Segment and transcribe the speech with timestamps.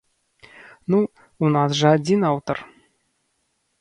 [0.93, 0.99] Ну,
[1.47, 2.57] у нас жа адзін аўтар.